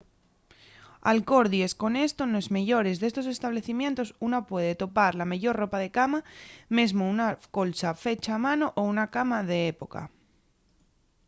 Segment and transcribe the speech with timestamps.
[1.11, 6.19] alcordies con esto nos meyores d'estos establecimientos una puede topar la meyor ropa de cama
[6.77, 7.27] mesmo una
[7.57, 10.01] colcha fecha a mano o una cama d'época